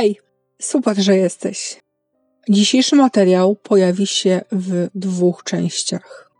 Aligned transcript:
Hej, 0.00 0.20
super, 0.62 0.96
że 0.98 1.16
jesteś. 1.16 1.80
Dzisiejszy 2.48 2.96
materiał 2.96 3.56
pojawi 3.56 4.06
się 4.06 4.40
w 4.52 4.88
dwóch 4.94 5.44
częściach. 5.44 6.30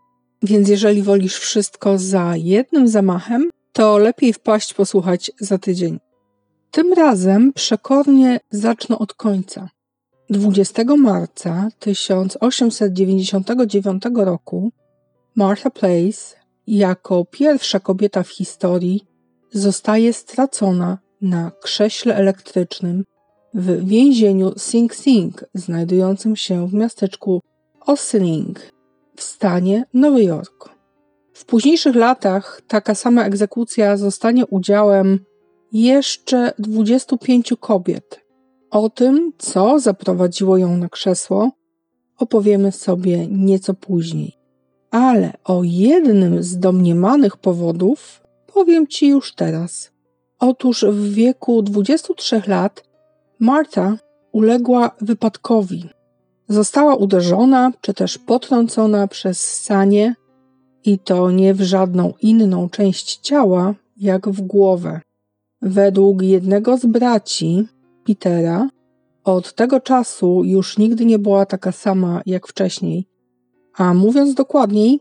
Więc 0.43 0.69
jeżeli 0.69 1.03
wolisz 1.03 1.35
wszystko 1.35 1.97
za 1.97 2.33
jednym 2.35 2.87
zamachem, 2.87 3.49
to 3.73 3.97
lepiej 3.97 4.33
wpaść 4.33 4.73
posłuchać 4.73 5.31
za 5.39 5.57
tydzień. 5.57 5.99
Tym 6.71 6.93
razem 6.93 7.53
przekornie 7.53 8.39
zacznę 8.51 8.97
od 8.97 9.13
końca. 9.13 9.69
20 10.29 10.83
marca 10.97 11.69
1899 11.79 14.03
roku 14.15 14.71
Martha 15.35 15.69
Place, 15.69 16.35
jako 16.67 17.25
pierwsza 17.25 17.79
kobieta 17.79 18.23
w 18.23 18.29
historii, 18.29 19.05
zostaje 19.51 20.13
stracona 20.13 20.97
na 21.21 21.51
krześle 21.61 22.15
elektrycznym 22.15 23.03
w 23.53 23.85
więzieniu 23.85 24.53
Sing 24.57 24.95
Sing, 24.95 25.45
znajdującym 25.53 26.35
się 26.35 26.67
w 26.67 26.73
miasteczku 26.73 27.41
Ossining 27.85 28.59
w 29.15 29.23
stanie 29.23 29.85
Nowy 29.93 30.23
Jork. 30.23 30.69
W 31.33 31.45
późniejszych 31.45 31.95
latach 31.95 32.61
taka 32.67 32.95
sama 32.95 33.25
egzekucja 33.25 33.97
zostanie 33.97 34.45
udziałem 34.45 35.19
jeszcze 35.71 36.53
25 36.59 37.53
kobiet. 37.59 38.21
O 38.71 38.89
tym, 38.89 39.31
co 39.37 39.79
zaprowadziło 39.79 40.57
ją 40.57 40.77
na 40.77 40.89
krzesło, 40.89 41.51
opowiemy 42.17 42.71
sobie 42.71 43.27
nieco 43.27 43.73
później. 43.73 44.37
Ale 44.91 45.33
o 45.43 45.61
jednym 45.63 46.43
z 46.43 46.59
domniemanych 46.59 47.37
powodów 47.37 48.21
powiem 48.53 48.87
Ci 48.87 49.07
już 49.07 49.35
teraz. 49.35 49.91
Otóż 50.39 50.85
w 50.85 51.13
wieku 51.13 51.61
23 51.61 52.41
lat 52.47 52.90
Marta 53.41 53.97
uległa 54.31 54.91
wypadkowi. 55.01 55.89
Została 56.49 56.95
uderzona 56.95 57.71
czy 57.81 57.93
też 57.93 58.17
potrącona 58.17 59.07
przez 59.07 59.61
sanie 59.63 60.15
i 60.85 60.99
to 60.99 61.31
nie 61.31 61.53
w 61.53 61.61
żadną 61.61 62.13
inną 62.21 62.69
część 62.69 63.17
ciała, 63.17 63.73
jak 63.97 64.29
w 64.29 64.41
głowę. 64.41 65.01
Według 65.61 66.21
jednego 66.21 66.77
z 66.77 66.85
braci, 66.85 67.67
Petera, 68.05 68.69
od 69.23 69.55
tego 69.55 69.79
czasu 69.79 70.43
już 70.43 70.77
nigdy 70.77 71.05
nie 71.05 71.19
była 71.19 71.45
taka 71.45 71.71
sama 71.71 72.21
jak 72.25 72.47
wcześniej. 72.47 73.05
A 73.77 73.93
mówiąc 73.93 74.33
dokładniej, 74.33 74.99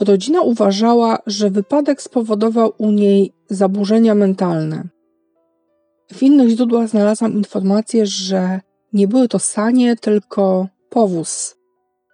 rodzina 0.00 0.40
uważała, 0.40 1.18
że 1.26 1.50
wypadek 1.50 2.02
spowodował 2.02 2.72
u 2.78 2.90
niej 2.90 3.32
zaburzenia 3.50 4.14
mentalne. 4.14 4.95
W 6.12 6.22
innych 6.22 6.48
źródłach 6.48 6.88
znalazłam 6.88 7.32
informację, 7.32 8.06
że 8.06 8.60
nie 8.92 9.08
były 9.08 9.28
to 9.28 9.38
sanie, 9.38 9.96
tylko 9.96 10.68
powóz. 10.90 11.56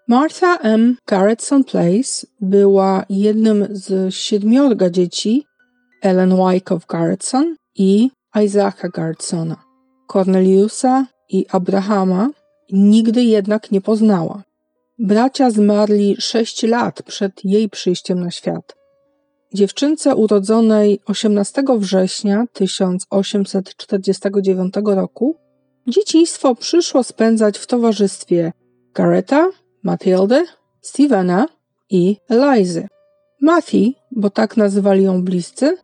Martha 0.08 0.56
M. 0.56 0.96
Garretson 1.06 1.64
Place 1.64 2.26
była 2.40 3.04
jednym 3.08 3.66
z 3.70 4.14
siedmiorga 4.14 4.90
dzieci 4.90 5.46
Ellen 6.02 6.36
Wyckoff 6.36 6.86
Garretson 6.86 7.56
i 7.74 8.10
Isaaca 8.44 8.88
Garretsona. 8.88 9.56
Corneliusa 10.06 11.06
i 11.28 11.46
Abrahama 11.50 12.30
nigdy 12.72 13.24
jednak 13.24 13.70
nie 13.70 13.80
poznała. 13.80 14.42
Bracia 14.98 15.50
zmarli 15.50 16.16
sześć 16.18 16.62
lat 16.62 17.02
przed 17.02 17.44
jej 17.44 17.68
przyjściem 17.68 18.20
na 18.20 18.30
świat. 18.30 18.81
Dziewczynce 19.54 20.16
urodzonej 20.16 21.00
18 21.06 21.62
września 21.78 22.44
1849 22.52 24.74
roku 24.84 25.36
dzieciństwo 25.86 26.54
przyszło 26.54 27.02
spędzać 27.02 27.58
w 27.58 27.66
towarzystwie 27.66 28.52
Gareta, 28.94 29.48
Matildy, 29.82 30.44
Stevena 30.80 31.46
i 31.90 32.16
Elizy. 32.28 32.88
Matthew, 33.40 33.92
bo 34.10 34.30
tak 34.30 34.56
nazywali 34.56 35.04
ją 35.04 35.24
bliscy, 35.24 35.76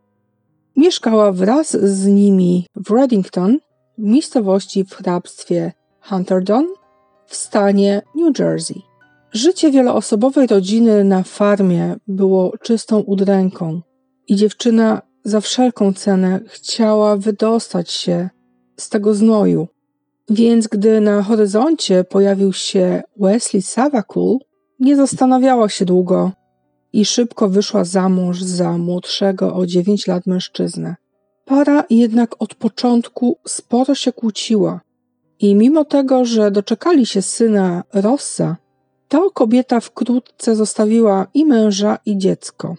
mieszkała 0.77 1.33
wraz 1.33 1.77
z 1.77 2.07
nimi 2.07 2.67
w 2.77 2.91
Reddington, 2.91 3.59
miejscowości 3.99 4.85
w 4.85 4.95
hrabstwie 4.95 5.73
Hunterdon 6.01 6.67
w 7.27 7.37
stanie 7.37 8.03
New 8.15 8.39
Jersey. 8.39 8.88
Życie 9.33 9.71
wieloosobowej 9.71 10.47
rodziny 10.47 11.05
na 11.05 11.23
farmie 11.23 11.97
było 12.07 12.53
czystą 12.63 12.99
udręką 13.01 13.81
i 14.29 14.37
dziewczyna 14.37 15.03
za 15.25 15.41
wszelką 15.41 15.93
cenę 15.93 16.41
chciała 16.47 17.17
wydostać 17.17 17.91
się 17.91 18.29
z 18.77 18.89
tego 18.89 19.15
znoju. 19.15 19.69
Więc 20.31 20.67
gdy 20.67 21.01
na 21.01 21.23
horyzoncie 21.23 22.05
pojawił 22.05 22.53
się 22.53 23.03
Wesley 23.17 23.63
Savakul, 23.63 24.39
nie 24.81 24.97
zastanawiała 24.97 25.69
się 25.69 25.85
długo 25.85 26.33
i 26.93 27.05
szybko 27.05 27.49
wyszła 27.49 27.85
za 27.85 28.09
mąż 28.09 28.43
za 28.43 28.79
młodszego 28.79 29.55
o 29.55 29.67
dziewięć 29.67 30.07
lat 30.07 30.27
mężczyznę. 30.27 30.97
Para 31.45 31.85
jednak 31.91 32.43
od 32.43 32.55
początku 32.55 33.39
sporo 33.47 33.95
się 33.95 34.13
kłóciła 34.13 34.81
i 35.41 35.55
mimo 35.55 35.85
tego, 35.85 36.25
że 36.25 36.51
doczekali 36.51 37.07
się 37.07 37.23
syna 37.23 37.85
Rossa, 37.95 38.57
to 39.09 39.31
kobieta 39.31 39.81
wkrótce 39.81 40.57
zostawiła 40.57 41.27
i 41.35 41.45
męża, 41.45 41.99
i 42.07 42.19
dziecko. 42.19 42.77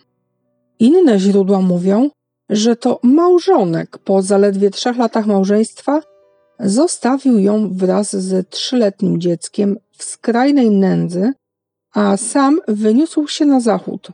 Inne 0.79 1.19
źródła 1.19 1.61
mówią, 1.61 2.09
że 2.49 2.75
to 2.75 2.99
małżonek 3.03 3.97
po 3.97 4.21
zaledwie 4.21 4.71
trzech 4.71 4.97
latach 4.97 5.25
małżeństwa 5.25 6.01
zostawił 6.59 7.39
ją 7.39 7.73
wraz 7.73 8.15
z 8.15 8.49
trzyletnim 8.49 9.21
dzieckiem 9.21 9.77
w 9.91 10.03
skrajnej 10.03 10.71
nędzy, 10.71 11.33
a 11.93 12.17
sam 12.17 12.59
wyniósł 12.67 13.27
się 13.27 13.45
na 13.45 13.59
zachód. 13.59 14.07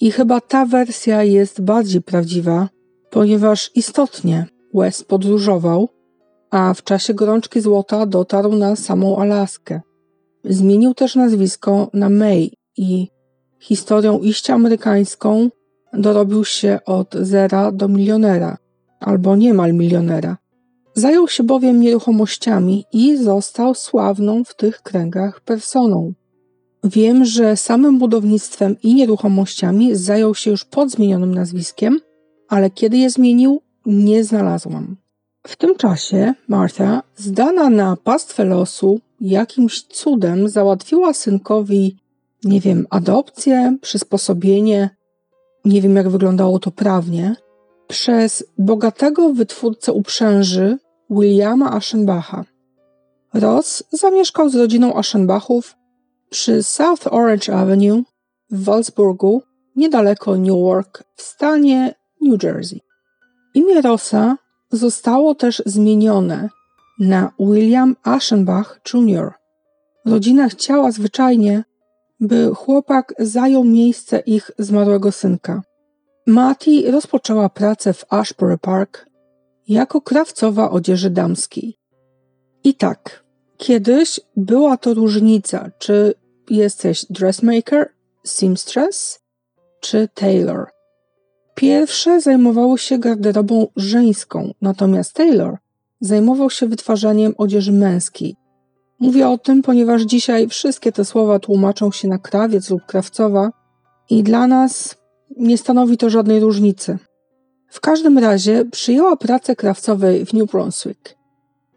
I 0.00 0.10
chyba 0.10 0.40
ta 0.40 0.66
wersja 0.66 1.22
jest 1.22 1.60
bardziej 1.60 2.02
prawdziwa, 2.02 2.68
ponieważ 3.10 3.70
istotnie 3.74 4.46
Wes 4.74 5.04
podróżował, 5.04 5.88
a 6.50 6.74
w 6.74 6.82
czasie 6.82 7.14
gorączki 7.14 7.60
złota 7.60 8.06
dotarł 8.06 8.52
na 8.52 8.76
samą 8.76 9.18
Alaskę. 9.18 9.80
Zmienił 10.44 10.94
też 10.94 11.14
nazwisko 11.14 11.90
na 11.92 12.10
May 12.10 12.50
i 12.76 13.08
historią 13.60 14.18
iście 14.18 14.54
amerykańską 14.54 15.50
dorobił 15.92 16.44
się 16.44 16.78
od 16.86 17.14
zera 17.14 17.72
do 17.72 17.88
milionera, 17.88 18.56
albo 19.00 19.36
niemal 19.36 19.74
milionera. 19.74 20.36
Zajął 20.94 21.28
się 21.28 21.42
bowiem 21.42 21.80
nieruchomościami 21.80 22.84
i 22.92 23.16
został 23.16 23.74
sławną 23.74 24.44
w 24.44 24.56
tych 24.56 24.82
kręgach 24.82 25.40
personą. 25.40 26.12
Wiem, 26.84 27.24
że 27.24 27.56
samym 27.56 27.98
budownictwem 27.98 28.76
i 28.82 28.94
nieruchomościami 28.94 29.96
zajął 29.96 30.34
się 30.34 30.50
już 30.50 30.64
pod 30.64 30.90
zmienionym 30.90 31.34
nazwiskiem, 31.34 32.00
ale 32.48 32.70
kiedy 32.70 32.96
je 32.96 33.10
zmienił, 33.10 33.60
nie 33.86 34.24
znalazłam. 34.24 34.96
W 35.46 35.56
tym 35.56 35.76
czasie 35.76 36.34
Martha, 36.48 37.02
zdana 37.16 37.70
na 37.70 37.96
pastwę 37.96 38.44
losu, 38.44 39.00
jakimś 39.20 39.82
cudem 39.82 40.48
załatwiła 40.48 41.12
synkowi, 41.12 41.96
nie 42.44 42.60
wiem, 42.60 42.86
adopcję, 42.90 43.76
przysposobienie, 43.80 44.90
nie 45.64 45.82
wiem 45.82 45.96
jak 45.96 46.08
wyglądało 46.08 46.58
to 46.58 46.70
prawnie, 46.70 47.36
przez 47.88 48.44
bogatego 48.58 49.32
wytwórcę 49.32 49.92
uprzęży 49.92 50.78
Williama 51.10 51.72
Aschenbacha. 51.72 52.44
Ross 53.34 53.84
zamieszkał 53.90 54.48
z 54.48 54.54
rodziną 54.54 54.94
Aschenbachów 54.94 55.76
przy 56.30 56.62
South 56.62 57.06
Orange 57.10 57.56
Avenue 57.56 58.02
w 58.50 58.64
Walsburgu, 58.64 59.42
niedaleko 59.76 60.36
Newark 60.36 61.04
w 61.14 61.22
stanie 61.22 61.94
New 62.20 62.42
Jersey. 62.42 62.80
Imię 63.54 63.80
Rossa 63.80 64.36
zostało 64.72 65.34
też 65.34 65.62
zmienione 65.66 66.48
na 66.98 67.32
William 67.38 67.96
Aschenbach 68.02 68.80
Jr. 68.94 69.32
Rodzina 70.06 70.48
chciała 70.48 70.92
zwyczajnie, 70.92 71.64
by 72.20 72.50
chłopak 72.54 73.14
zajął 73.18 73.64
miejsce 73.64 74.18
ich 74.18 74.50
zmarłego 74.58 75.12
synka. 75.12 75.62
Mati 76.26 76.90
rozpoczęła 76.90 77.48
pracę 77.48 77.92
w 77.92 78.04
Ashbury 78.08 78.58
Park 78.58 79.06
jako 79.68 80.00
krawcowa 80.00 80.70
odzieży 80.70 81.10
damskiej. 81.10 81.76
I 82.64 82.74
tak, 82.74 83.24
kiedyś 83.56 84.20
była 84.36 84.76
to 84.76 84.94
różnica, 84.94 85.70
czy 85.78 86.14
jesteś 86.50 87.06
dressmaker, 87.10 87.88
seamstress 88.24 89.20
czy 89.80 90.08
tailor. 90.14 90.66
Pierwsze 91.54 92.20
zajmowały 92.20 92.78
się 92.78 92.98
garderobą 92.98 93.66
żeńską, 93.76 94.52
natomiast 94.60 95.12
Taylor 95.12 95.63
zajmował 96.00 96.50
się 96.50 96.66
wytwarzaniem 96.66 97.34
odzieży 97.38 97.72
męskiej. 97.72 98.36
Mówię 98.98 99.28
o 99.28 99.38
tym, 99.38 99.62
ponieważ 99.62 100.02
dzisiaj 100.02 100.48
wszystkie 100.48 100.92
te 100.92 101.04
słowa 101.04 101.38
tłumaczą 101.38 101.92
się 101.92 102.08
na 102.08 102.18
krawiec 102.18 102.70
lub 102.70 102.86
krawcowa 102.86 103.50
i 104.10 104.22
dla 104.22 104.46
nas 104.46 104.96
nie 105.36 105.58
stanowi 105.58 105.96
to 105.96 106.10
żadnej 106.10 106.40
różnicy. 106.40 106.98
W 107.68 107.80
każdym 107.80 108.18
razie 108.18 108.64
przyjęła 108.64 109.16
pracę 109.16 109.56
krawcowej 109.56 110.26
w 110.26 110.32
New 110.32 110.50
Brunswick. 110.50 111.14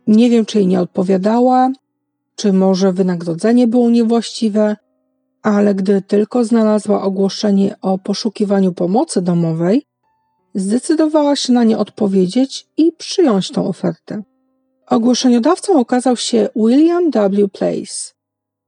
Nie 0.07 0.29
wiem, 0.29 0.45
czy 0.45 0.57
jej 0.57 0.67
nie 0.67 0.81
odpowiadała, 0.81 1.69
czy 2.35 2.53
może 2.53 2.93
wynagrodzenie 2.93 3.67
było 3.67 3.89
niewłaściwe, 3.89 4.75
ale 5.41 5.75
gdy 5.75 6.01
tylko 6.01 6.43
znalazła 6.43 7.01
ogłoszenie 7.01 7.75
o 7.81 7.97
poszukiwaniu 7.97 8.73
pomocy 8.73 9.21
domowej, 9.21 9.85
zdecydowała 10.57 11.35
się 11.35 11.53
na 11.53 11.63
nie 11.63 11.77
odpowiedzieć 11.77 12.67
i 12.77 12.91
przyjąć 12.91 13.51
tą 13.51 13.67
ofertę. 13.67 14.23
Ogłoszeniodawcą 14.87 15.79
okazał 15.79 16.17
się 16.17 16.49
William 16.55 17.11
W. 17.11 17.49
Place, 17.49 18.13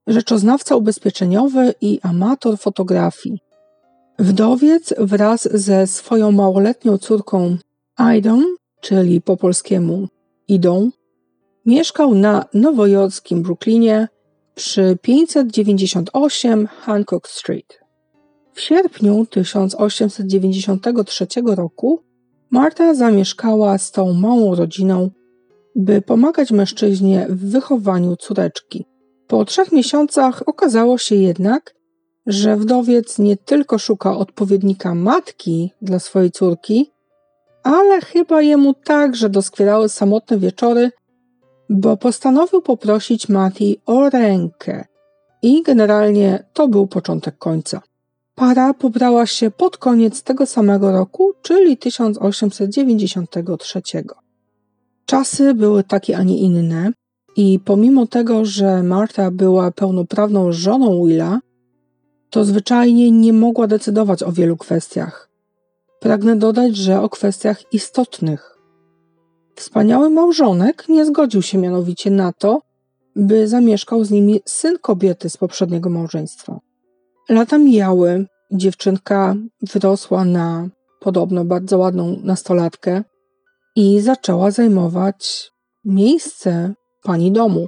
rzeczoznawca 0.06 0.76
ubezpieczeniowy 0.76 1.74
i 1.80 2.00
amator 2.02 2.58
fotografii. 2.58 3.38
Wdowiec 4.18 4.94
wraz 4.98 5.48
ze 5.54 5.86
swoją 5.86 6.32
małoletnią 6.32 6.98
córką 6.98 7.56
Idą, 8.16 8.42
czyli 8.80 9.20
po 9.20 9.36
polskiemu 9.36 10.08
Idą, 10.48 10.90
mieszkał 11.66 12.14
na 12.14 12.44
nowojorskim 12.54 13.42
Brooklynie 13.42 14.08
przy 14.54 14.98
598 15.02 16.66
Hancock 16.66 17.28
Street. 17.28 17.79
W 18.60 18.62
sierpniu 18.62 19.26
1893 19.30 21.26
roku 21.44 22.02
Marta 22.50 22.94
zamieszkała 22.94 23.78
z 23.78 23.90
tą 23.90 24.12
małą 24.12 24.54
rodziną, 24.54 25.10
by 25.76 26.02
pomagać 26.02 26.50
mężczyźnie 26.50 27.26
w 27.28 27.50
wychowaniu 27.50 28.16
córeczki. 28.16 28.86
Po 29.26 29.44
trzech 29.44 29.72
miesiącach 29.72 30.42
okazało 30.46 30.98
się 30.98 31.14
jednak, 31.14 31.74
że 32.26 32.56
wdowiec 32.56 33.18
nie 33.18 33.36
tylko 33.36 33.78
szuka 33.78 34.16
odpowiednika 34.16 34.94
matki 34.94 35.72
dla 35.82 35.98
swojej 35.98 36.30
córki, 36.30 36.90
ale 37.62 38.00
chyba 38.00 38.42
jemu 38.42 38.74
także 38.74 39.30
doskwierały 39.30 39.88
samotne 39.88 40.38
wieczory, 40.38 40.90
bo 41.70 41.96
postanowił 41.96 42.62
poprosić 42.62 43.28
Mati 43.28 43.80
o 43.86 44.10
rękę. 44.10 44.84
I 45.42 45.62
generalnie 45.62 46.44
to 46.52 46.68
był 46.68 46.86
początek 46.86 47.38
końca. 47.38 47.82
Para 48.40 48.74
pobrała 48.74 49.26
się 49.26 49.50
pod 49.50 49.76
koniec 49.76 50.22
tego 50.22 50.46
samego 50.46 50.92
roku, 50.92 51.32
czyli 51.42 51.76
1893. 51.76 53.82
Czasy 55.06 55.54
były 55.54 55.84
takie, 55.84 56.16
a 56.16 56.22
nie 56.22 56.38
inne, 56.38 56.92
i 57.36 57.60
pomimo 57.64 58.06
tego, 58.06 58.44
że 58.44 58.82
Marta 58.82 59.30
była 59.30 59.70
pełnoprawną 59.70 60.52
żoną 60.52 61.06
Willa, 61.06 61.40
to 62.30 62.44
zwyczajnie 62.44 63.10
nie 63.10 63.32
mogła 63.32 63.66
decydować 63.66 64.22
o 64.22 64.32
wielu 64.32 64.56
kwestiach. 64.56 65.30
Pragnę 66.00 66.36
dodać, 66.36 66.76
że 66.76 67.00
o 67.00 67.08
kwestiach 67.08 67.72
istotnych. 67.72 68.58
Wspaniały 69.54 70.10
małżonek 70.10 70.88
nie 70.88 71.06
zgodził 71.06 71.42
się 71.42 71.58
mianowicie 71.58 72.10
na 72.10 72.32
to, 72.32 72.60
by 73.16 73.48
zamieszkał 73.48 74.04
z 74.04 74.10
nimi 74.10 74.40
syn 74.46 74.78
kobiety 74.78 75.30
z 75.30 75.36
poprzedniego 75.36 75.90
małżeństwa. 75.90 76.60
Lata 77.30 77.58
mijały, 77.58 78.26
dziewczynka 78.52 79.34
wyrosła 79.72 80.24
na 80.24 80.68
podobno 81.00 81.44
bardzo 81.44 81.78
ładną 81.78 82.16
nastolatkę 82.22 83.02
i 83.76 84.00
zaczęła 84.00 84.50
zajmować 84.50 85.50
miejsce 85.84 86.74
pani 87.02 87.32
domu. 87.32 87.66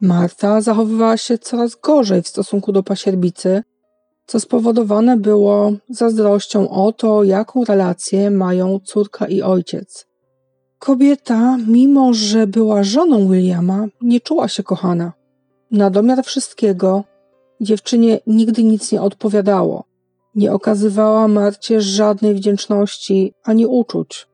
Marta 0.00 0.60
zachowywała 0.60 1.16
się 1.16 1.38
coraz 1.38 1.76
gorzej 1.82 2.22
w 2.22 2.28
stosunku 2.28 2.72
do 2.72 2.82
pasierbicy, 2.82 3.62
co 4.26 4.40
spowodowane 4.40 5.16
było 5.16 5.72
zazdrością 5.88 6.70
o 6.70 6.92
to, 6.92 7.24
jaką 7.24 7.64
relację 7.64 8.30
mają 8.30 8.80
córka 8.80 9.26
i 9.26 9.42
ojciec. 9.42 10.06
Kobieta, 10.78 11.58
mimo 11.66 12.14
że 12.14 12.46
była 12.46 12.82
żoną 12.82 13.28
Williama, 13.28 13.86
nie 14.00 14.20
czuła 14.20 14.48
się 14.48 14.62
kochana. 14.62 15.12
Na 15.70 15.90
domiar 15.90 16.24
wszystkiego, 16.24 17.04
dziewczynie 17.60 18.20
nigdy 18.26 18.64
nic 18.64 18.92
nie 18.92 19.02
odpowiadało. 19.02 19.84
Nie 20.34 20.52
okazywała 20.52 21.28
Marcie 21.28 21.80
żadnej 21.80 22.34
wdzięczności 22.34 23.34
ani 23.44 23.66
uczuć. 23.66 24.26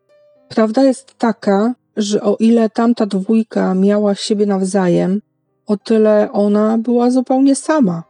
Prawda 0.48 0.84
jest 0.84 1.14
taka, 1.18 1.74
że 1.96 2.22
o 2.22 2.36
ile 2.36 2.70
tamta 2.70 3.06
dwójka 3.06 3.74
miała 3.74 4.14
siebie 4.14 4.46
nawzajem, 4.46 5.22
o 5.66 5.76
tyle 5.76 6.32
ona 6.32 6.78
była 6.78 7.10
zupełnie 7.10 7.56
sama. 7.56 8.02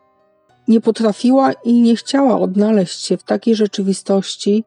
Nie 0.69 0.81
potrafiła 0.81 1.53
i 1.53 1.83
nie 1.83 1.97
chciała 1.97 2.41
odnaleźć 2.41 3.05
się 3.07 3.17
w 3.17 3.25
takiej 3.25 3.55
rzeczywistości, 3.55 4.65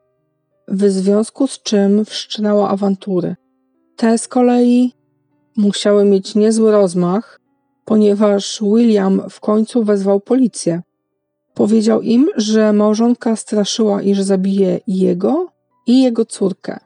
w 0.67 0.89
związku 0.89 1.47
z 1.47 1.61
czym 1.61 2.05
wszczynała 2.05 2.69
awantury. 2.69 3.35
Te 3.95 4.17
z 4.17 4.27
kolei 4.27 4.93
musiały 5.57 6.05
mieć 6.05 6.35
niezły 6.35 6.71
rozmach, 6.71 7.39
ponieważ 7.85 8.61
William 8.61 9.21
w 9.29 9.39
końcu 9.39 9.83
wezwał 9.83 10.19
policję. 10.19 10.81
Powiedział 11.53 12.01
im, 12.01 12.29
że 12.35 12.73
małżonka 12.73 13.35
straszyła, 13.35 14.01
iż 14.01 14.21
zabije 14.21 14.79
jego 14.87 15.47
i 15.87 16.03
jego 16.03 16.25
córkę. 16.25 16.79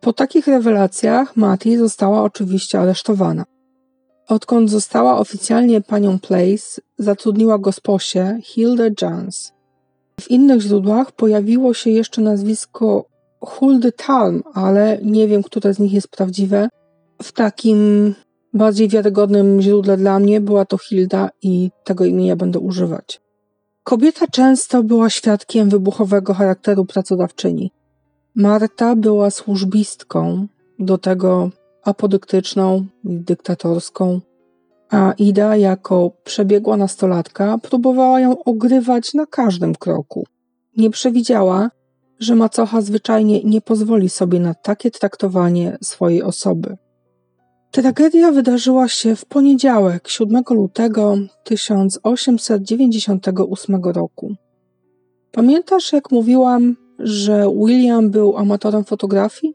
Po 0.00 0.12
takich 0.12 0.46
rewelacjach 0.46 1.36
Matty 1.36 1.78
została 1.78 2.22
oczywiście 2.22 2.80
aresztowana. 2.80 3.44
Odkąd 4.28 4.70
została 4.70 5.18
oficjalnie 5.18 5.80
panią 5.80 6.18
Place, 6.18 6.80
zatrudniła 6.98 7.58
gosposię 7.58 8.38
Hilda 8.42 8.84
Jones. 9.02 9.52
W 10.20 10.30
innych 10.30 10.60
źródłach 10.60 11.12
pojawiło 11.12 11.74
się 11.74 11.90
jeszcze 11.90 12.22
nazwisko 12.22 13.04
Huldy 13.40 13.92
Talm, 13.92 14.42
ale 14.54 14.98
nie 15.02 15.28
wiem, 15.28 15.42
które 15.42 15.74
z 15.74 15.78
nich 15.78 15.92
jest 15.92 16.08
prawdziwe. 16.08 16.68
W 17.22 17.32
takim 17.32 18.14
bardziej 18.54 18.88
wiarygodnym 18.88 19.60
źródle 19.60 19.96
dla 19.96 20.18
mnie 20.18 20.40
była 20.40 20.64
to 20.64 20.78
Hilda 20.78 21.30
i 21.42 21.70
tego 21.84 22.04
imienia 22.04 22.36
będę 22.36 22.58
używać. 22.58 23.20
Kobieta 23.84 24.26
często 24.26 24.82
była 24.82 25.10
świadkiem 25.10 25.68
wybuchowego 25.68 26.34
charakteru 26.34 26.84
pracodawczyni. 26.84 27.70
Marta 28.34 28.96
była 28.96 29.30
służbistką, 29.30 30.46
do 30.78 30.98
tego 30.98 31.50
apodyktyczną 31.82 32.86
i 33.04 33.20
dyktatorską, 33.20 34.20
a 34.90 35.12
Ida 35.12 35.56
jako 35.56 36.10
przebiegła 36.24 36.76
nastolatka 36.76 37.58
próbowała 37.58 38.20
ją 38.20 38.44
ogrywać 38.44 39.14
na 39.14 39.26
każdym 39.26 39.74
kroku. 39.74 40.26
Nie 40.76 40.90
przewidziała, 40.90 41.70
że 42.18 42.34
macocha 42.34 42.80
zwyczajnie 42.80 43.44
nie 43.44 43.60
pozwoli 43.60 44.08
sobie 44.08 44.40
na 44.40 44.54
takie 44.54 44.90
traktowanie 44.90 45.78
swojej 45.82 46.22
osoby. 46.22 46.76
Tragedia 47.74 48.32
wydarzyła 48.32 48.88
się 48.88 49.16
w 49.16 49.24
poniedziałek, 49.24 50.08
7 50.08 50.42
lutego 50.50 51.16
1898 51.44 53.84
roku. 53.84 54.34
Pamiętasz, 55.32 55.92
jak 55.92 56.10
mówiłam, 56.10 56.76
że 56.98 57.46
William 57.66 58.10
był 58.10 58.36
amatorem 58.36 58.84
fotografii? 58.84 59.54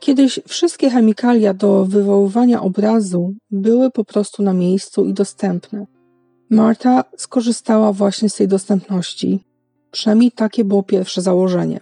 Kiedyś 0.00 0.40
wszystkie 0.48 0.90
chemikalia 0.90 1.54
do 1.54 1.84
wywoływania 1.84 2.62
obrazu 2.62 3.34
były 3.50 3.90
po 3.90 4.04
prostu 4.04 4.42
na 4.42 4.52
miejscu 4.52 5.06
i 5.06 5.12
dostępne. 5.12 5.86
Marta 6.50 7.04
skorzystała 7.16 7.92
właśnie 7.92 8.28
z 8.28 8.34
tej 8.34 8.48
dostępności. 8.48 9.44
Przynajmniej 9.90 10.32
takie 10.32 10.64
było 10.64 10.82
pierwsze 10.82 11.22
założenie. 11.22 11.80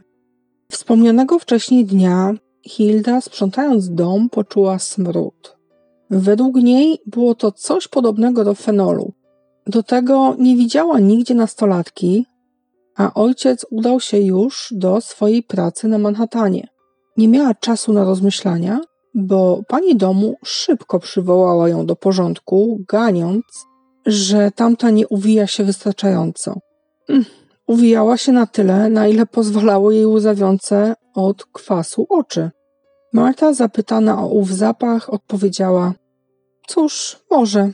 Wspomnianego 0.70 1.38
wcześniej 1.38 1.84
dnia 1.84 2.34
Hilda, 2.66 3.20
sprzątając 3.20 3.90
dom, 3.90 4.28
poczuła 4.28 4.78
smród. 4.78 5.59
Według 6.10 6.56
niej 6.56 6.98
było 7.06 7.34
to 7.34 7.52
coś 7.52 7.88
podobnego 7.88 8.44
do 8.44 8.54
fenolu. 8.54 9.12
Do 9.66 9.82
tego 9.82 10.34
nie 10.38 10.56
widziała 10.56 10.98
nigdzie 10.98 11.34
nastolatki, 11.34 12.26
a 12.96 13.14
ojciec 13.14 13.66
udał 13.70 14.00
się 14.00 14.18
już 14.18 14.68
do 14.76 15.00
swojej 15.00 15.42
pracy 15.42 15.88
na 15.88 15.98
Manhattanie. 15.98 16.68
Nie 17.16 17.28
miała 17.28 17.54
czasu 17.54 17.92
na 17.92 18.04
rozmyślania, 18.04 18.80
bo 19.14 19.62
pani 19.68 19.96
domu 19.96 20.36
szybko 20.44 20.98
przywołała 20.98 21.68
ją 21.68 21.86
do 21.86 21.96
porządku, 21.96 22.78
ganiąc, 22.88 23.44
że 24.06 24.50
tamta 24.50 24.90
nie 24.90 25.08
uwija 25.08 25.46
się 25.46 25.64
wystarczająco. 25.64 26.54
Mm, 27.08 27.24
uwijała 27.66 28.16
się 28.16 28.32
na 28.32 28.46
tyle, 28.46 28.90
na 28.90 29.08
ile 29.08 29.26
pozwalało 29.26 29.90
jej 29.90 30.06
łzawiące 30.06 30.94
od 31.14 31.44
kwasu 31.44 32.06
oczy. 32.08 32.50
Marta, 33.12 33.52
zapytana 33.54 34.22
o 34.22 34.26
ów 34.26 34.52
zapach, 34.52 35.10
odpowiedziała: 35.10 35.92
Cóż, 36.70 37.16
może. 37.30 37.70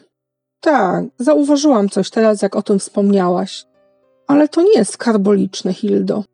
Tak, 0.60 1.04
zauważyłam 1.18 1.88
coś 1.88 2.10
teraz, 2.10 2.42
jak 2.42 2.56
o 2.56 2.62
tym 2.62 2.78
wspomniałaś. 2.78 3.64
Ale 4.26 4.48
to 4.48 4.62
nie 4.62 4.72
jest 4.72 4.96
karboliczne, 4.96 5.74
Hildo. 5.74 6.24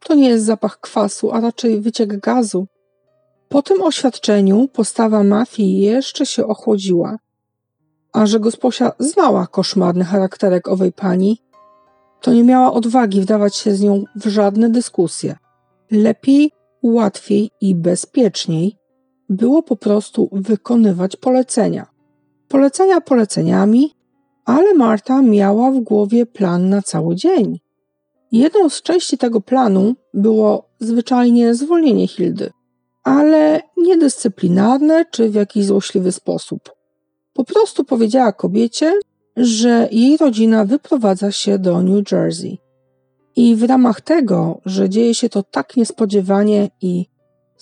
To 0.00 0.14
nie 0.14 0.28
jest 0.28 0.44
zapach 0.44 0.80
kwasu, 0.80 1.32
a 1.32 1.40
raczej 1.40 1.80
wyciek 1.80 2.20
gazu. 2.20 2.66
Po 3.48 3.62
tym 3.62 3.82
oświadczeniu 3.82 4.68
postawa 4.68 5.22
mafii 5.22 5.80
jeszcze 5.80 6.26
się 6.26 6.46
ochłodziła. 6.46 7.18
A 8.12 8.26
że 8.26 8.40
gosposia 8.40 8.92
znała 8.98 9.46
koszmarny 9.46 10.04
charakterek 10.04 10.68
owej 10.68 10.92
pani, 10.92 11.38
to 12.20 12.32
nie 12.32 12.44
miała 12.44 12.72
odwagi 12.72 13.20
wdawać 13.20 13.56
się 13.56 13.74
z 13.74 13.80
nią 13.80 14.04
w 14.16 14.26
żadne 14.26 14.70
dyskusje. 14.70 15.36
Lepiej, 15.90 16.52
łatwiej 16.82 17.50
i 17.60 17.74
bezpieczniej 17.74 18.81
było 19.32 19.62
po 19.62 19.76
prostu 19.76 20.28
wykonywać 20.32 21.16
polecenia. 21.16 21.86
Polecenia 22.48 23.00
poleceniami, 23.00 23.94
ale 24.44 24.74
Marta 24.74 25.22
miała 25.22 25.70
w 25.70 25.80
głowie 25.80 26.26
plan 26.26 26.68
na 26.68 26.82
cały 26.82 27.16
dzień. 27.16 27.60
Jedną 28.32 28.68
z 28.68 28.82
części 28.82 29.18
tego 29.18 29.40
planu 29.40 29.94
było 30.14 30.68
zwyczajnie 30.80 31.54
zwolnienie 31.54 32.08
Hildy, 32.08 32.50
ale 33.04 33.60
niedyscyplinarne 33.76 35.04
czy 35.10 35.30
w 35.30 35.34
jakiś 35.34 35.66
złośliwy 35.66 36.12
sposób. 36.12 36.70
Po 37.32 37.44
prostu 37.44 37.84
powiedziała 37.84 38.32
kobiecie, 38.32 38.92
że 39.36 39.88
jej 39.92 40.16
rodzina 40.16 40.64
wyprowadza 40.64 41.32
się 41.32 41.58
do 41.58 41.82
New 41.82 42.12
Jersey. 42.12 42.58
I 43.36 43.56
w 43.56 43.62
ramach 43.62 44.00
tego, 44.00 44.60
że 44.66 44.88
dzieje 44.88 45.14
się 45.14 45.28
to 45.28 45.42
tak 45.42 45.76
niespodziewanie 45.76 46.70
i 46.80 47.06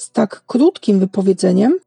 z 0.00 0.11
tak 0.11 0.42
krótkim 0.47 0.99
wypowiedzeniem, 0.99 1.78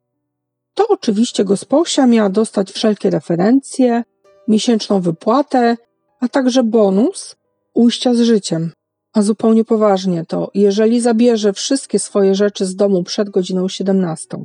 to 0.74 0.88
oczywiście 0.90 1.46
gosposia 1.46 2.08
miała 2.08 2.30
dostać 2.30 2.72
wszelkie 2.72 3.10
referencje, 3.10 4.04
miesięczną 4.48 5.02
wypłatę, 5.02 5.78
a 6.20 6.28
także 6.28 6.64
bonus 6.64 7.36
ujścia 7.74 8.14
z 8.14 8.20
życiem. 8.20 8.72
A 9.14 9.22
zupełnie 9.22 9.66
poważnie 9.66 10.26
to, 10.26 10.52
jeżeli 10.54 11.02
zabierze 11.02 11.54
wszystkie 11.54 12.00
swoje 12.00 12.36
rzeczy 12.36 12.66
z 12.66 12.76
domu 12.76 13.04
przed 13.04 13.30
godziną 13.30 13.68
17. 13.68 14.38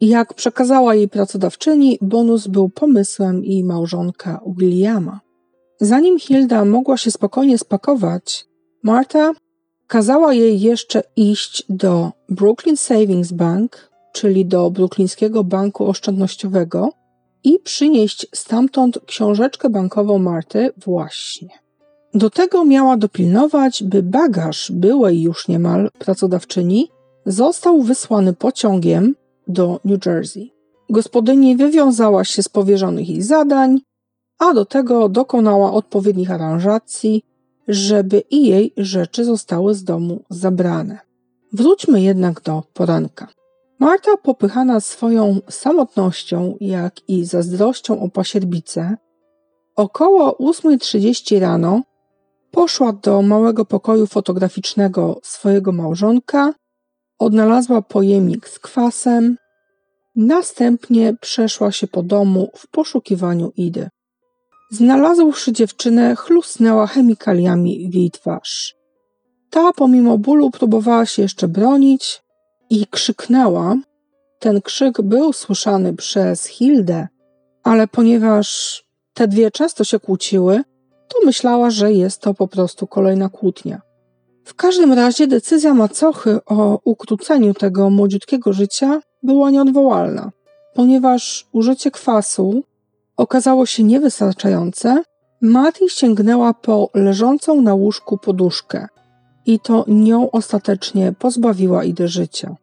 Jak 0.00 0.34
przekazała 0.34 0.94
jej 0.94 1.08
pracodawczyni, 1.08 1.98
bonus 2.00 2.46
był 2.46 2.68
pomysłem 2.68 3.44
jej 3.44 3.64
małżonka 3.64 4.40
Williama. 4.56 5.20
Zanim 5.80 6.18
Hilda 6.18 6.64
mogła 6.64 6.96
się 6.96 7.10
spokojnie 7.10 7.58
spakować, 7.58 8.46
Marta 8.82 9.32
kazała 9.90 10.34
jej 10.34 10.60
jeszcze 10.60 11.02
iść 11.16 11.64
do 11.68 12.12
Brooklyn 12.28 12.76
Savings 12.76 13.32
Bank, 13.32 13.90
czyli 14.12 14.46
do 14.46 14.70
Brooklyńskiego 14.70 15.44
Banku 15.44 15.86
Oszczędnościowego 15.86 16.90
i 17.44 17.58
przynieść 17.58 18.26
stamtąd 18.34 18.98
książeczkę 19.06 19.70
bankową 19.70 20.18
Marty 20.18 20.70
właśnie. 20.76 21.48
Do 22.14 22.30
tego 22.30 22.64
miała 22.64 22.96
dopilnować, 22.96 23.82
by 23.82 24.02
bagaż 24.02 24.72
byłej 24.72 25.22
już 25.22 25.48
niemal 25.48 25.90
pracodawczyni 25.98 26.88
został 27.26 27.82
wysłany 27.82 28.32
pociągiem 28.32 29.14
do 29.48 29.80
New 29.84 30.06
Jersey. 30.06 30.52
Gospodyni 30.90 31.56
wywiązała 31.56 32.24
się 32.24 32.42
z 32.42 32.48
powierzonych 32.48 33.08
jej 33.08 33.22
zadań, 33.22 33.80
a 34.38 34.54
do 34.54 34.64
tego 34.64 35.08
dokonała 35.08 35.72
odpowiednich 35.72 36.30
aranżacji, 36.30 37.22
żeby 37.70 38.22
i 38.30 38.46
jej 38.46 38.72
rzeczy 38.76 39.24
zostały 39.24 39.74
z 39.74 39.84
domu 39.84 40.24
zabrane. 40.30 40.98
Wróćmy 41.52 42.02
jednak 42.02 42.40
do 42.40 42.62
poranka. 42.72 43.28
Marta, 43.78 44.16
popychana 44.16 44.80
swoją 44.80 45.40
samotnością, 45.50 46.56
jak 46.60 47.08
i 47.08 47.24
zazdrością 47.24 48.00
o 48.00 48.08
pasierbicę, 48.08 48.96
około 49.76 50.32
8.30 50.32 51.40
rano 51.40 51.82
poszła 52.50 52.92
do 52.92 53.22
małego 53.22 53.64
pokoju 53.64 54.06
fotograficznego 54.06 55.20
swojego 55.22 55.72
małżonka, 55.72 56.54
odnalazła 57.18 57.82
pojemnik 57.82 58.48
z 58.48 58.58
kwasem, 58.58 59.36
następnie 60.16 61.14
przeszła 61.20 61.72
się 61.72 61.86
po 61.86 62.02
domu 62.02 62.50
w 62.56 62.66
poszukiwaniu 62.70 63.52
Idy. 63.56 63.88
Znalazłszy 64.70 65.52
dziewczynę, 65.52 66.16
chlusnęła 66.16 66.86
chemikaliami 66.86 67.90
w 67.90 67.94
jej 67.94 68.10
twarz. 68.10 68.74
Ta 69.50 69.72
pomimo 69.72 70.18
bólu 70.18 70.50
próbowała 70.50 71.06
się 71.06 71.22
jeszcze 71.22 71.48
bronić 71.48 72.22
i 72.70 72.86
krzyknęła. 72.86 73.76
Ten 74.38 74.60
krzyk 74.60 75.02
był 75.02 75.32
słyszany 75.32 75.96
przez 75.96 76.46
Hildę, 76.46 77.08
ale 77.62 77.88
ponieważ 77.88 78.82
te 79.14 79.28
dwie 79.28 79.50
często 79.50 79.84
się 79.84 80.00
kłóciły, 80.00 80.62
to 81.08 81.26
myślała, 81.26 81.70
że 81.70 81.92
jest 81.92 82.20
to 82.20 82.34
po 82.34 82.48
prostu 82.48 82.86
kolejna 82.86 83.28
kłótnia. 83.28 83.80
W 84.44 84.54
każdym 84.54 84.92
razie 84.92 85.26
decyzja 85.26 85.74
macochy 85.74 86.38
o 86.46 86.80
ukróceniu 86.84 87.54
tego 87.54 87.90
młodziutkiego 87.90 88.52
życia 88.52 89.00
była 89.22 89.50
nieodwołalna, 89.50 90.30
ponieważ 90.74 91.46
użycie 91.52 91.90
kwasu 91.90 92.62
okazało 93.20 93.66
się 93.66 93.82
niewystarczające, 93.82 95.02
Mati 95.42 95.88
sięgnęła 95.88 96.54
po 96.54 96.90
leżącą 96.94 97.62
na 97.62 97.74
łóżku 97.74 98.18
poduszkę 98.18 98.86
i 99.46 99.60
to 99.60 99.84
nią 99.88 100.30
ostatecznie 100.30 101.12
pozbawiła 101.18 101.84
Idy 101.84 102.08
życia. 102.08 102.56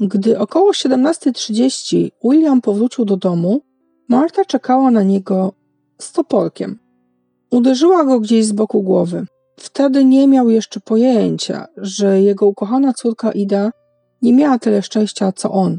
Gdy 0.00 0.38
około 0.38 0.72
17.30 0.72 2.10
William 2.24 2.60
powrócił 2.60 3.04
do 3.04 3.16
domu, 3.16 3.60
Marta 4.08 4.44
czekała 4.44 4.90
na 4.90 5.02
niego 5.02 5.52
z 5.98 6.12
toporkiem. 6.12 6.78
Uderzyła 7.50 8.04
go 8.04 8.20
gdzieś 8.20 8.46
z 8.46 8.52
boku 8.52 8.82
głowy. 8.82 9.26
Wtedy 9.60 10.04
nie 10.04 10.28
miał 10.28 10.50
jeszcze 10.50 10.80
pojęcia, 10.80 11.66
że 11.76 12.20
jego 12.22 12.46
ukochana 12.46 12.92
córka 12.92 13.32
Ida 13.32 13.70
nie 14.22 14.32
miała 14.32 14.58
tyle 14.58 14.82
szczęścia 14.82 15.32
co 15.32 15.50
on, 15.50 15.78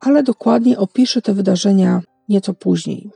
ale 0.00 0.22
dokładnie 0.22 0.78
opisze 0.78 1.22
te 1.22 1.34
wydarzenia 1.34 2.00
nieco 2.28 2.54
później. 2.54 3.10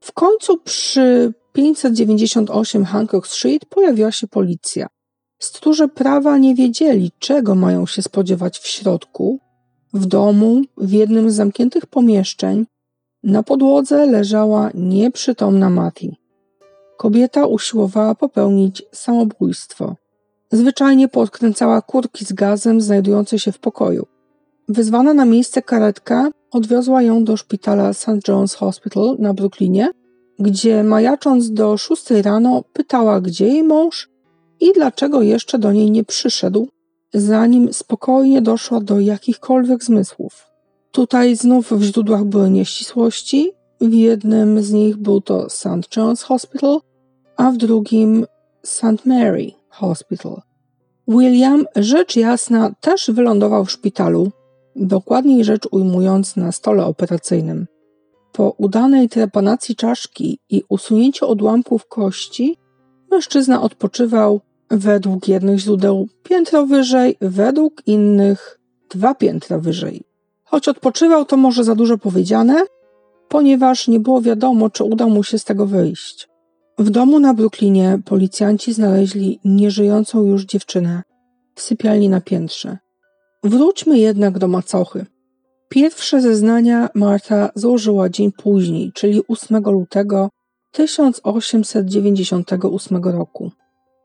W 0.00 0.12
końcu 0.12 0.58
przy 0.58 1.32
598 1.52 2.84
Hancock 2.84 3.26
Street 3.26 3.64
pojawiła 3.64 4.12
się 4.12 4.26
policja. 4.26 4.86
Stróże 5.38 5.88
prawa 5.88 6.38
nie 6.38 6.54
wiedzieli, 6.54 7.12
czego 7.18 7.54
mają 7.54 7.86
się 7.86 8.02
spodziewać 8.02 8.58
w 8.58 8.66
środku. 8.66 9.38
W 9.94 10.06
domu, 10.06 10.62
w 10.76 10.92
jednym 10.92 11.30
z 11.30 11.34
zamkniętych 11.34 11.86
pomieszczeń, 11.86 12.66
na 13.22 13.42
podłodze 13.42 14.06
leżała 14.06 14.70
nieprzytomna 14.74 15.70
Mati. 15.70 16.16
Kobieta 16.96 17.46
usiłowała 17.46 18.14
popełnić 18.14 18.82
samobójstwo. 18.92 19.96
Zwyczajnie 20.52 21.08
podkręcała 21.08 21.82
kurki 21.82 22.24
z 22.24 22.32
gazem 22.32 22.80
znajdujące 22.80 23.38
się 23.38 23.52
w 23.52 23.58
pokoju. 23.58 24.06
Wyzwana 24.68 25.14
na 25.14 25.24
miejsce 25.24 25.62
karetka 25.62 26.30
odwiozła 26.50 27.02
ją 27.02 27.24
do 27.24 27.36
szpitala 27.36 27.92
St. 27.92 28.08
John's 28.28 28.56
Hospital 28.56 29.16
na 29.18 29.34
Brooklynie, 29.34 29.90
gdzie 30.38 30.84
majacząc 30.84 31.52
do 31.52 31.76
szóstej 31.76 32.22
rano 32.22 32.64
pytała, 32.72 33.20
gdzie 33.20 33.46
jej 33.46 33.62
mąż 33.62 34.08
i 34.60 34.72
dlaczego 34.72 35.22
jeszcze 35.22 35.58
do 35.58 35.72
niej 35.72 35.90
nie 35.90 36.04
przyszedł, 36.04 36.68
zanim 37.14 37.72
spokojnie 37.72 38.42
doszła 38.42 38.80
do 38.80 39.00
jakichkolwiek 39.00 39.84
zmysłów. 39.84 40.46
Tutaj 40.92 41.36
znów 41.36 41.72
w 41.72 41.82
źródłach 41.82 42.24
były 42.24 42.50
nieścisłości. 42.50 43.50
W 43.80 43.92
jednym 43.92 44.62
z 44.62 44.72
nich 44.72 44.96
był 44.96 45.20
to 45.20 45.50
St. 45.50 45.66
John's 45.96 46.22
Hospital, 46.22 46.80
a 47.36 47.50
w 47.50 47.56
drugim 47.56 48.26
St. 48.62 49.06
Mary 49.06 49.52
Hospital. 49.68 50.42
William, 51.08 51.64
rzecz 51.76 52.16
jasna, 52.16 52.70
też 52.80 53.10
wylądował 53.12 53.64
w 53.64 53.70
szpitalu, 53.70 54.30
dokładniej 54.78 55.44
rzecz 55.44 55.68
ujmując 55.70 56.36
na 56.36 56.52
stole 56.52 56.86
operacyjnym. 56.86 57.66
Po 58.32 58.54
udanej 58.58 59.08
trepanacji 59.08 59.76
czaszki 59.76 60.38
i 60.50 60.62
usunięciu 60.68 61.28
odłamków 61.28 61.86
kości, 61.86 62.56
mężczyzna 63.10 63.62
odpoczywał 63.62 64.40
według 64.70 65.28
jednych 65.28 65.58
źródeł 65.58 66.08
piętro 66.22 66.66
wyżej, 66.66 67.16
według 67.20 67.82
innych 67.86 68.60
dwa 68.90 69.14
piętra 69.14 69.58
wyżej. 69.58 70.02
Choć 70.44 70.68
odpoczywał, 70.68 71.24
to 71.24 71.36
może 71.36 71.64
za 71.64 71.74
dużo 71.74 71.98
powiedziane, 71.98 72.62
ponieważ 73.28 73.88
nie 73.88 74.00
było 74.00 74.22
wiadomo, 74.22 74.70
czy 74.70 74.84
uda 74.84 75.06
mu 75.06 75.22
się 75.22 75.38
z 75.38 75.44
tego 75.44 75.66
wyjść. 75.66 76.28
W 76.78 76.90
domu 76.90 77.20
na 77.20 77.34
Brooklynie 77.34 77.98
policjanci 78.04 78.72
znaleźli 78.72 79.40
nieżyjącą 79.44 80.22
już 80.22 80.44
dziewczynę 80.44 81.02
w 81.54 81.60
sypialni 81.60 82.08
na 82.08 82.20
piętrze. 82.20 82.78
Wróćmy 83.44 83.98
jednak 83.98 84.38
do 84.38 84.48
macochy. 84.48 85.06
Pierwsze 85.68 86.20
zeznania 86.20 86.88
Marta 86.94 87.50
złożyła 87.54 88.08
dzień 88.08 88.32
później, 88.32 88.92
czyli 88.94 89.22
8 89.28 89.62
lutego 89.64 90.28
1898 90.72 93.04
roku. 93.04 93.50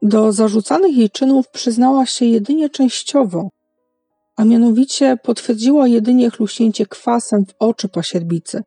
Do 0.01 0.31
zarzucanych 0.31 0.97
jej 0.97 1.09
czynów 1.09 1.49
przyznała 1.49 2.05
się 2.05 2.25
jedynie 2.25 2.69
częściowo, 2.69 3.49
a 4.35 4.45
mianowicie 4.45 5.17
potwierdziła 5.23 5.87
jedynie 5.87 6.29
chluśnięcie 6.29 6.85
kwasem 6.85 7.45
w 7.45 7.53
oczy 7.59 7.89
pasierbicy. 7.89 8.63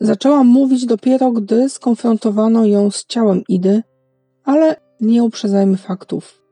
Zaczęła 0.00 0.44
mówić 0.44 0.86
dopiero, 0.86 1.32
gdy 1.32 1.68
skonfrontowano 1.68 2.66
ją 2.66 2.90
z 2.90 3.04
ciałem 3.04 3.42
Idy, 3.48 3.82
ale 4.44 4.76
nie 5.00 5.22
uprzedzajmy 5.22 5.76
faktów. 5.76 6.42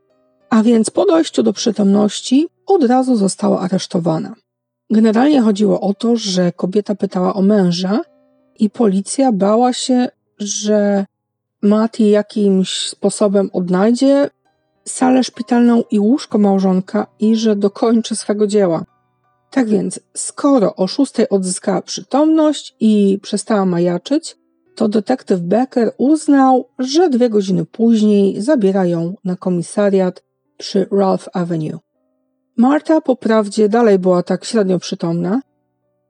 A 0.50 0.62
więc 0.62 0.90
po 0.90 1.04
dojściu 1.04 1.42
do 1.42 1.52
przytomności 1.52 2.48
od 2.66 2.84
razu 2.84 3.16
została 3.16 3.60
aresztowana. 3.60 4.34
Generalnie 4.90 5.40
chodziło 5.40 5.80
o 5.80 5.94
to, 5.94 6.16
że 6.16 6.52
kobieta 6.52 6.94
pytała 6.94 7.34
o 7.34 7.42
męża 7.42 8.00
i 8.58 8.70
policja 8.70 9.32
bała 9.32 9.72
się, 9.72 10.08
że 10.38 11.04
Mati 11.62 12.10
jakimś 12.10 12.88
sposobem 12.88 13.50
odnajdzie 13.52 14.30
salę 14.84 15.24
szpitalną 15.24 15.82
i 15.90 15.98
łóżko 15.98 16.38
małżonka 16.38 17.06
i 17.20 17.36
że 17.36 17.56
dokończy 17.56 18.16
swego 18.16 18.46
dzieła. 18.46 18.84
Tak 19.50 19.68
więc, 19.68 20.00
skoro 20.16 20.76
o 20.76 20.86
szóstej 20.86 21.28
odzyskała 21.28 21.82
przytomność 21.82 22.76
i 22.80 23.18
przestała 23.22 23.64
majaczyć, 23.64 24.36
to 24.74 24.88
detektyw 24.88 25.40
Becker 25.40 25.92
uznał, 25.98 26.68
że 26.78 27.10
dwie 27.10 27.30
godziny 27.30 27.64
później 27.64 28.40
zabiera 28.40 28.86
ją 28.86 29.14
na 29.24 29.36
komisariat 29.36 30.22
przy 30.58 30.86
Ralph 30.92 31.28
Avenue. 31.32 31.78
Marta 32.56 33.00
po 33.00 33.16
prawdzie 33.16 33.68
dalej 33.68 33.98
była 33.98 34.22
tak 34.22 34.44
średnio 34.44 34.78
przytomna. 34.78 35.40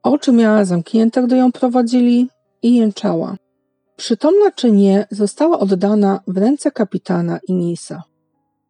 Oczy 0.03 0.31
miała 0.31 0.65
zamknięte, 0.65 1.23
gdy 1.23 1.37
ją 1.37 1.51
prowadzili 1.51 2.29
i 2.61 2.75
jęczała. 2.75 3.35
Przytomna 3.95 4.51
czy 4.55 4.71
nie, 4.71 5.07
została 5.11 5.59
oddana 5.59 6.19
w 6.27 6.37
ręce 6.37 6.71
kapitana 6.71 7.39
Inisa. 7.47 8.03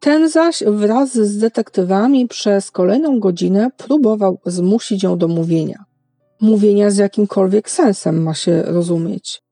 Ten 0.00 0.28
zaś 0.28 0.62
wraz 0.66 1.14
z 1.14 1.38
detektywami 1.38 2.28
przez 2.28 2.70
kolejną 2.70 3.20
godzinę 3.20 3.70
próbował 3.76 4.38
zmusić 4.46 5.02
ją 5.02 5.18
do 5.18 5.28
mówienia. 5.28 5.84
Mówienia 6.40 6.90
z 6.90 6.96
jakimkolwiek 6.96 7.70
sensem 7.70 8.22
ma 8.22 8.34
się 8.34 8.62
rozumieć. 8.62 9.42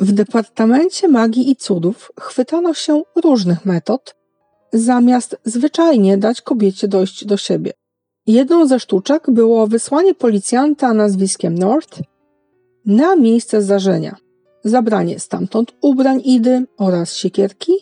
W 0.00 0.12
Departamencie 0.12 1.08
Magii 1.08 1.50
i 1.50 1.56
Cudów 1.56 2.12
chwytano 2.20 2.74
się 2.74 3.02
różnych 3.24 3.64
metod, 3.64 4.15
zamiast 4.72 5.36
zwyczajnie 5.44 6.18
dać 6.18 6.42
kobiecie 6.42 6.88
dojść 6.88 7.24
do 7.24 7.36
siebie. 7.36 7.72
Jedną 8.26 8.66
ze 8.66 8.80
sztuczek 8.80 9.30
było 9.30 9.66
wysłanie 9.66 10.14
policjanta 10.14 10.94
nazwiskiem 10.94 11.58
North 11.58 12.00
na 12.86 13.16
miejsce 13.16 13.62
zdarzenia, 13.62 14.16
zabranie 14.64 15.18
stamtąd 15.18 15.72
ubrań 15.80 16.22
Idy 16.24 16.66
oraz 16.78 17.14
siekierki 17.14 17.72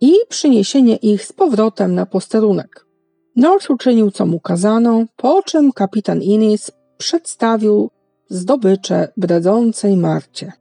i 0.00 0.14
przyniesienie 0.28 0.96
ich 0.96 1.24
z 1.24 1.32
powrotem 1.32 1.94
na 1.94 2.06
posterunek. 2.06 2.86
North 3.36 3.70
uczynił 3.70 4.10
co 4.10 4.26
mu 4.26 4.40
kazano, 4.40 5.04
po 5.16 5.42
czym 5.42 5.72
kapitan 5.72 6.22
Innis 6.22 6.70
przedstawił 6.98 7.90
zdobycze 8.28 9.08
bredzącej 9.16 9.96
Marcie. 9.96 10.52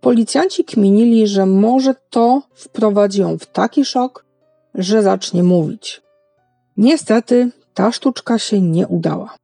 Policjanci 0.00 0.64
kminili, 0.64 1.26
że 1.26 1.46
może 1.46 1.94
to 2.10 2.42
wprowadzi 2.54 3.20
ją 3.20 3.38
w 3.38 3.46
taki 3.46 3.84
szok, 3.84 4.24
że 4.74 5.02
zacznie 5.02 5.42
mówić. 5.42 6.02
Niestety 6.76 7.50
ta 7.74 7.92
sztuczka 7.92 8.38
się 8.38 8.60
nie 8.60 8.88
udała. 8.88 9.34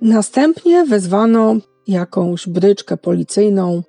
Następnie 0.00 0.84
wezwano 0.84 1.56
jakąś 1.86 2.48
bryczkę 2.48 2.96
policyjną 2.96 3.82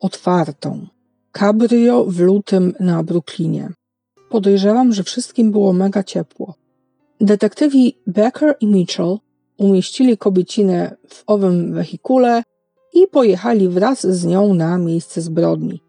otwartą. 0.00 0.86
Cabrio 1.32 2.04
w 2.04 2.20
lutym 2.20 2.74
na 2.80 3.02
Brooklynie. 3.02 3.68
Podejrzewam, 4.30 4.92
że 4.92 5.02
wszystkim 5.02 5.50
było 5.50 5.72
mega 5.72 6.02
ciepło. 6.02 6.54
Detektywi 7.20 7.98
Becker 8.06 8.56
i 8.60 8.66
Mitchell 8.66 9.18
umieścili 9.58 10.18
kobiecinę 10.18 10.96
w 11.08 11.22
owym 11.26 11.74
wehikule 11.74 12.42
i 12.94 13.06
pojechali 13.06 13.68
wraz 13.68 14.06
z 14.06 14.24
nią 14.24 14.54
na 14.54 14.78
miejsce 14.78 15.20
zbrodni. 15.20 15.80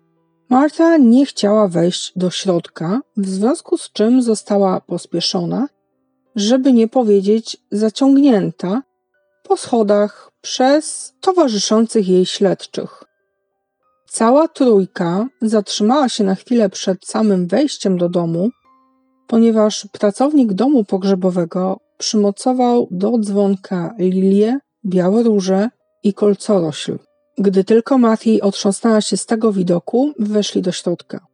Marta 0.52 0.98
nie 0.98 1.26
chciała 1.26 1.68
wejść 1.68 2.14
do 2.16 2.30
środka, 2.30 3.02
w 3.18 3.30
związku 3.30 3.78
z 3.78 3.92
czym 3.92 4.22
została 4.22 4.82
pospieszona, 4.82 5.68
żeby 6.36 6.74
nie 6.74 6.88
powiedzieć 6.88 7.58
zaciągnięta 7.72 8.82
po 9.44 9.58
schodach 9.58 10.32
przez 10.42 11.14
towarzyszących 11.22 12.08
jej 12.08 12.26
śledczych. 12.26 13.04
Cała 14.08 14.48
trójka 14.48 15.28
zatrzymała 15.42 16.10
się 16.10 16.24
na 16.24 16.36
chwilę 16.36 16.70
przed 16.70 17.06
samym 17.06 17.48
wejściem 17.48 17.98
do 17.98 18.10
domu, 18.10 18.50
ponieważ 19.28 19.88
pracownik 19.92 20.54
domu 20.54 20.84
pogrzebowego 20.86 21.80
przymocował 21.98 22.88
do 22.92 23.18
dzwonka 23.18 23.94
lilię, 24.00 24.60
białe 24.86 25.24
róże 25.24 25.70
i 26.04 26.14
kolcorośl. 26.14 27.11
Gdy 27.42 27.64
tylko 27.64 27.98
Matthew 27.98 28.42
otrząsnęła 28.42 29.02
się 29.02 29.18
z 29.18 29.26
tego 29.26 29.54
widoku, 29.54 30.14
weszli 30.20 30.62
do 30.62 30.72
środka. 30.72 31.28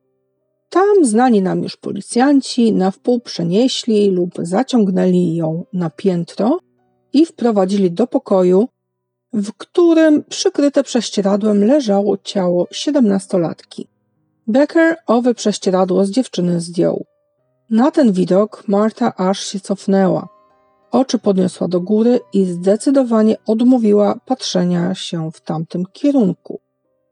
Tam 0.70 1.06
znani 1.06 1.42
nam 1.42 1.64
już 1.64 1.78
policjanci 1.78 2.74
na 2.74 2.92
wpół 2.92 3.20
przenieśli 3.20 4.12
lub 4.12 4.34
zaciągnęli 4.42 5.36
ją 5.36 5.66
na 5.74 5.90
piętro 5.90 6.60
i 7.14 7.26
wprowadzili 7.26 7.92
do 7.92 8.08
pokoju, 8.08 8.68
w 9.34 9.54
którym 9.54 10.24
przykryte 10.24 10.84
prześcieradłem 10.84 11.64
leżało 11.66 12.18
ciało 12.18 12.68
siedemnastolatki. 12.72 13.88
Becker 14.48 14.96
owe 15.08 15.34
prześcieradło 15.34 16.06
z 16.06 16.10
dziewczyny 16.10 16.62
zdjął. 16.62 17.06
Na 17.70 17.92
ten 17.92 18.12
widok 18.12 18.64
Marta 18.68 19.16
aż 19.16 19.46
się 19.46 19.60
cofnęła. 19.60 20.37
Oczy 20.92 21.20
podniosła 21.20 21.68
do 21.68 21.82
góry 21.82 22.20
i 22.34 22.46
zdecydowanie 22.46 23.36
odmówiła 23.46 24.20
patrzenia 24.26 24.96
się 24.96 25.32
w 25.32 25.42
tamtym 25.42 25.84
kierunku. 25.94 26.60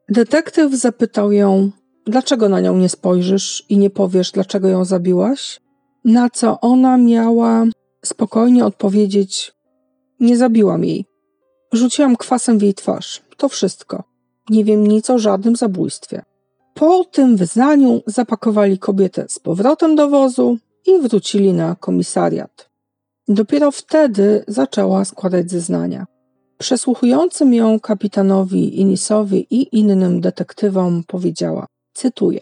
Detektyw 0.08 0.74
zapytał 0.74 1.32
ją, 1.32 1.70
dlaczego 2.06 2.48
na 2.48 2.60
nią 2.60 2.76
nie 2.76 2.88
spojrzysz 2.88 3.64
i 3.68 3.78
nie 3.78 3.90
powiesz, 3.90 4.32
dlaczego 4.32 4.68
ją 4.68 4.84
zabiłaś? 4.84 5.60
Na 6.04 6.30
co 6.30 6.60
ona 6.60 6.96
miała 6.96 7.64
spokojnie 8.04 8.64
odpowiedzieć: 8.64 9.54
Nie 10.20 10.36
zabiłam 10.36 10.84
jej. 10.84 11.04
Rzuciłam 11.72 12.16
kwasem 12.16 12.58
w 12.58 12.62
jej 12.62 12.74
twarz. 12.74 13.22
To 13.36 13.48
wszystko. 13.48 14.04
Nie 14.50 14.64
wiem 14.64 14.86
nic 14.86 15.10
o 15.10 15.18
żadnym 15.18 15.56
zabójstwie. 15.56 16.22
Po 16.74 17.04
tym 17.04 17.36
wyznaniu 17.36 18.02
zapakowali 18.06 18.78
kobietę 18.78 19.26
z 19.28 19.38
powrotem 19.38 19.96
do 19.96 20.08
wozu 20.08 20.58
i 20.86 20.98
wrócili 20.98 21.52
na 21.52 21.74
komisariat. 21.74 22.65
Dopiero 23.28 23.70
wtedy 23.70 24.44
zaczęła 24.48 25.04
składać 25.04 25.50
zeznania. 25.50 26.06
Przesłuchującym 26.58 27.54
ją 27.54 27.80
kapitanowi 27.80 28.80
Inisowi 28.80 29.46
i 29.50 29.78
innym 29.78 30.20
detektywom 30.20 31.02
powiedziała, 31.06 31.66
cytuję: 31.94 32.40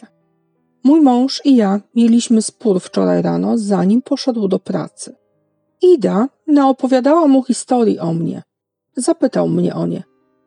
Mój 0.85 1.01
mąż 1.01 1.41
i 1.45 1.57
ja 1.57 1.81
mieliśmy 1.95 2.43
spór 2.43 2.81
wczoraj 2.81 3.23
rano, 3.23 3.59
zanim 3.59 4.03
poszedł 4.03 4.49
do 4.49 4.59
pracy. 4.59 5.15
Ida 5.83 6.29
naopowiadała 6.47 7.27
mu 7.27 7.45
historii 7.45 7.99
o 7.99 8.15
mnie. 8.15 8.43
Zapytał 8.97 9.49
mnie 9.49 9.75
o 9.75 9.87
nie. 9.87 10.03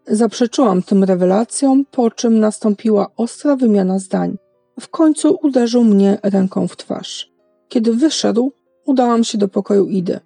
Zaprzeczyłam 0.08 0.84
tym 0.84 1.04
rewelacjom, 1.04 1.86
po 1.86 2.12
czym 2.12 2.39
nastąpiła 2.39 3.08
ostra 3.17 3.56
wymiana 3.56 4.00
zdań. 4.00 4.38
W 4.80 4.89
końcu 4.89 5.39
uderzył 5.43 5.84
mnie 5.84 6.17
ręką 6.23 6.67
w 6.67 6.78
twarz. 6.78 7.32
Kiedy 7.67 7.93
wyszedł, 7.93 8.52
udałam 8.86 9.23
się 9.23 9.38
do 9.38 9.47
pokoju 9.47 9.86
Idy. 9.86 10.19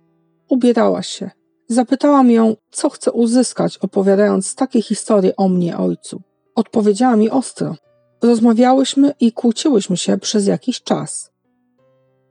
Ubierała 0.51 1.03
się. 1.03 1.29
Zapytałam 1.67 2.31
ją, 2.31 2.55
co 2.71 2.89
chce 2.89 3.11
uzyskać, 3.11 3.77
opowiadając 3.77 4.55
takie 4.55 4.81
historie 4.81 5.35
o 5.35 5.49
mnie, 5.49 5.77
ojcu. 5.77 6.21
Odpowiedziała 6.55 7.15
mi 7.15 7.29
ostro. 7.29 7.75
Rozmawiałyśmy 8.21 9.13
i 9.19 9.31
kłóciłyśmy 9.31 9.97
się 9.97 10.17
przez 10.17 10.47
jakiś 10.47 10.81
czas. 10.81 11.31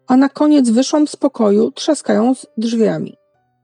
A 0.07 0.17
na 0.17 0.29
koniec 0.29 0.71
wyszłam 0.71 1.07
z 1.07 1.17
pokoju, 1.17 1.71
trzaskając 1.71 2.47
drzwiami. 2.57 3.17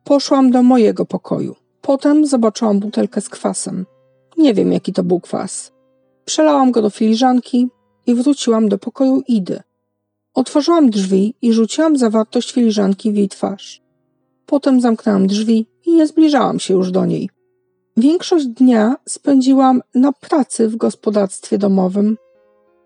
Poszłam 0.05 0.51
do 0.51 0.62
mojego 0.62 1.07
pokoju. 1.07 1.55
Potem 1.81 2.27
zobaczyłam 2.27 2.81
butelkę 2.81 3.21
z 3.21 3.29
kwasem. 3.29 3.87
Nie 4.38 4.55
wiem, 4.55 4.73
jaki 4.73 4.92
to 4.92 5.05
był 5.05 5.21
kwas. 5.21 5.73
Przelałam 6.25 6.71
go 6.73 6.83
do 6.83 6.90
filiżanki 6.90 7.69
i 8.07 8.14
wróciłam 8.14 8.69
do 8.69 8.79
pokoju 8.79 9.23
Idy. 9.29 9.61
Otworzyłam 10.35 10.90
drzwi 10.90 11.35
i 11.42 11.53
rzuciłam 11.53 11.97
zawartość 11.97 12.53
filiżanki 12.53 13.12
w 13.12 13.16
jej 13.16 13.29
twarz. 13.29 13.86
Potem 14.47 14.81
zamknęłam 14.81 15.27
drzwi 15.27 15.67
i 15.87 15.95
nie 15.95 16.07
zbliżałam 16.07 16.59
się 16.59 16.75
już 16.75 16.91
do 16.91 17.07
niej. 17.07 17.31
Większość 17.97 18.47
dnia 18.47 18.97
spędziłam 19.09 19.83
na 19.95 20.13
pracy 20.13 20.69
w 20.69 20.77
gospodarstwie 20.77 21.59
domowym. 21.59 22.17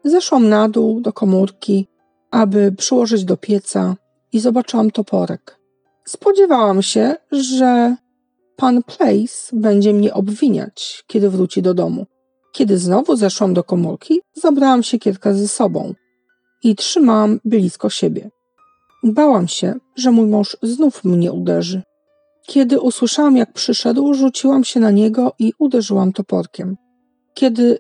Zeszłam 0.04 0.48
na 0.48 0.68
dół 0.68 1.00
do 1.00 1.12
komórki, 1.12 1.86
aby 2.30 2.72
przyłożyć 2.72 3.24
do 3.24 3.36
pieca 3.36 3.96
i 4.32 4.40
zobaczyłam 4.40 4.90
toporek. 4.90 5.60
Spodziewałam 6.04 6.82
się, 6.82 7.16
że 7.32 7.96
pan 8.56 8.82
Place 8.82 9.50
będzie 9.52 9.92
mnie 9.92 10.14
obwiniać, 10.14 11.04
kiedy 11.06 11.30
wróci 11.30 11.62
do 11.62 11.74
domu. 11.74 12.06
Kiedy 12.52 12.78
znowu 12.78 13.16
zeszłam 13.16 13.54
do 13.54 13.64
komórki, 13.64 14.20
zabrałam 14.34 14.82
siekierkę 14.82 15.34
ze 15.34 15.48
sobą 15.48 15.94
i 16.62 16.76
trzymałam 16.76 17.40
blisko 17.44 17.90
siebie. 17.90 18.30
Bałam 19.02 19.48
się, 19.48 19.74
że 19.96 20.10
mój 20.10 20.26
mąż 20.26 20.56
znów 20.62 21.04
mnie 21.04 21.32
uderzy. 21.32 21.82
Kiedy 22.46 22.80
usłyszałam, 22.80 23.36
jak 23.36 23.52
przyszedł, 23.52 24.14
rzuciłam 24.14 24.64
się 24.64 24.80
na 24.80 24.90
niego 24.90 25.32
i 25.38 25.52
uderzyłam 25.58 26.12
toporkiem. 26.12 26.76
Kiedy 27.34 27.78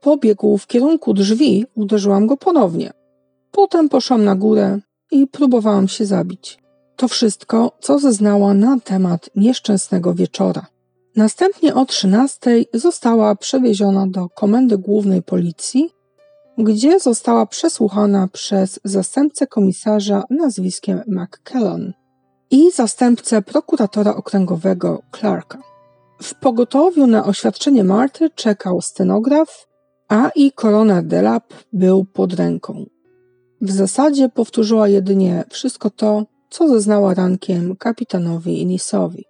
pobiegł 0.00 0.58
w 0.58 0.66
kierunku 0.66 1.14
drzwi, 1.14 1.66
uderzyłam 1.74 2.26
go 2.26 2.36
ponownie. 2.36 2.92
Potem 3.50 3.88
poszłam 3.88 4.24
na 4.24 4.34
górę 4.34 4.78
i 5.10 5.26
próbowałam 5.26 5.88
się 5.88 6.06
zabić. 6.06 6.58
To 6.96 7.08
wszystko, 7.08 7.72
co 7.80 7.98
zeznała 7.98 8.54
na 8.54 8.80
temat 8.80 9.30
nieszczęsnego 9.36 10.14
wieczora. 10.14 10.66
Następnie 11.16 11.74
o 11.74 11.84
13 11.84 12.64
została 12.74 13.36
przewieziona 13.36 14.06
do 14.06 14.28
komendy 14.28 14.78
głównej 14.78 15.22
policji, 15.22 15.90
gdzie 16.58 17.00
została 17.00 17.46
przesłuchana 17.46 18.28
przez 18.32 18.80
zastępcę 18.84 19.46
komisarza 19.46 20.24
nazwiskiem 20.30 21.02
McKellon 21.06 21.92
i 22.50 22.70
zastępcę 22.70 23.42
prokuratora 23.42 24.14
okręgowego 24.14 25.02
Clarka. 25.18 25.58
W 26.22 26.34
pogotowiu 26.34 27.06
na 27.06 27.24
oświadczenie 27.24 27.84
Marty 27.84 28.30
czekał 28.30 28.80
stenograf, 28.80 29.68
a 30.08 30.30
i 30.34 30.52
koroner 30.52 31.04
Delap 31.04 31.54
był 31.72 32.04
pod 32.04 32.32
ręką. 32.32 32.84
W 33.60 33.70
zasadzie 33.70 34.28
powtórzyła 34.28 34.88
jedynie 34.88 35.44
wszystko 35.50 35.90
to, 35.90 36.26
co 36.50 36.68
zeznała 36.68 37.14
rankiem 37.14 37.76
kapitanowi 37.76 38.62
Inisowi. 38.62 39.24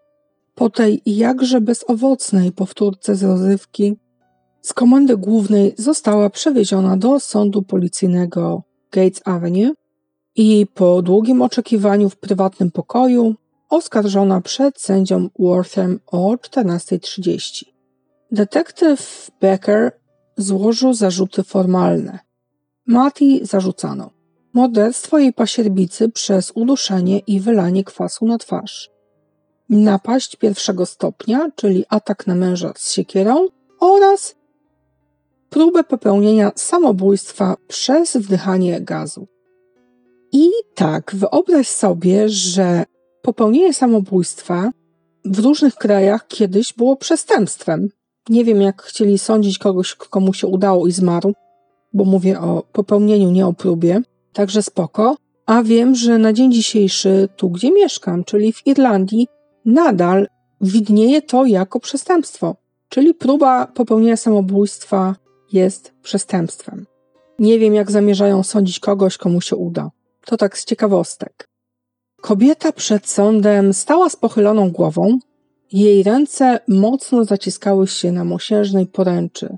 Po 0.55 0.71
tej 0.71 1.03
jakże 1.07 1.61
bezowocnej 1.61 2.53
powtórce 2.53 3.17
z 3.17 3.23
rozrywki, 3.23 3.97
z 4.67 4.75
komendy 4.75 5.17
głównej 5.17 5.75
została 5.79 6.31
przewieziona 6.31 6.97
do 6.97 7.21
sądu 7.21 7.63
policyjnego 7.63 8.63
Gates 8.93 9.23
Avenue 9.25 9.73
i 10.37 10.67
po 10.75 11.03
długim 11.03 11.43
oczekiwaniu 11.43 12.11
w 12.11 12.17
prywatnym 12.17 12.71
pokoju 12.71 13.35
oskarżona 13.69 14.41
przed 14.41 14.81
sędzią 14.81 15.29
Worthem 15.39 16.01
o 16.07 16.35
14.30. 16.35 17.65
Detektyw 18.31 19.31
Becker 19.41 19.93
złożył 20.37 20.95
zarzuty 20.95 21.43
formalne. 21.43 22.19
Mati 22.87 23.41
zarzucano 23.43 24.11
morderstwo 24.53 25.19
jej 25.19 25.33
pasierbicy 25.33 26.09
przez 26.09 26.53
uduszenie 26.55 27.19
i 27.19 27.41
wylanie 27.41 27.85
kwasu 27.85 28.27
na 28.27 28.39
twarz, 28.39 28.91
napaść 29.69 30.37
pierwszego 30.37 30.87
stopnia, 30.87 31.51
czyli 31.57 31.85
atak 31.89 32.27
na 32.27 32.35
męża 32.35 32.73
z 32.77 32.93
siekierą 32.93 33.49
oraz 33.81 34.36
próbę 35.51 35.85
popełnienia 35.85 36.53
samobójstwa 36.55 37.57
przez 37.69 38.17
wdychanie 38.17 38.81
gazu. 38.81 39.27
I 40.33 40.51
tak, 40.75 41.15
wyobraź 41.15 41.69
sobie, 41.69 42.29
że 42.29 42.85
popełnienie 43.23 43.75
samobójstwa 43.75 44.71
w 45.25 45.39
różnych 45.39 45.75
krajach 45.75 46.27
kiedyś 46.29 46.73
było 46.73 46.97
przestępstwem. 46.97 47.89
Nie 48.29 48.45
wiem, 48.45 48.63
jak 48.63 48.83
chcieli 48.83 49.19
sądzić 49.19 49.59
kogoś, 49.59 49.95
komu 49.95 50.33
się 50.33 50.47
udało 50.47 50.87
i 50.87 50.93
zmarł, 50.93 51.33
bo 51.93 52.05
mówię 52.05 52.41
o 52.41 52.63
popełnieniu, 52.73 53.31
nie 53.31 53.47
o 53.47 53.53
próbie, 53.53 54.03
także 54.33 54.63
spoko. 54.63 55.17
A 55.47 55.63
wiem, 55.63 55.95
że 55.95 56.19
na 56.19 56.33
dzień 56.33 56.53
dzisiejszy, 56.53 57.29
tu 57.37 57.51
gdzie 57.51 57.73
mieszkam, 57.73 58.25
czyli 58.25 58.53
w 58.53 58.67
Irlandii, 58.67 59.27
nadal 59.65 60.27
widnieje 60.61 61.23
to 61.23 61.45
jako 61.45 61.81
przestępstwo, 61.81 62.57
czyli 62.89 63.15
próba 63.15 63.67
popełnienia 63.67 64.17
samobójstwa 64.17 65.15
jest 65.57 65.93
przestępstwem. 66.03 66.87
Nie 67.39 67.59
wiem, 67.59 67.75
jak 67.75 67.91
zamierzają 67.91 68.43
sądzić 68.43 68.81
kogoś, 68.81 69.17
komu 69.17 69.41
się 69.41 69.57
uda. 69.57 69.91
To 70.27 70.37
tak 70.37 70.59
z 70.59 70.65
ciekawostek. 70.65 71.49
Kobieta 72.21 72.73
przed 72.73 73.09
sądem 73.09 73.73
stała 73.73 74.09
z 74.09 74.17
pochyloną 74.17 74.71
głową. 74.71 75.19
Jej 75.73 76.03
ręce 76.03 76.61
mocno 76.69 77.25
zaciskały 77.25 77.87
się 77.87 78.13
na 78.13 78.25
mosiężnej 78.25 78.87
poręczy, 78.87 79.57